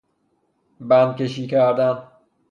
[0.79, 2.03] بندکشی کردن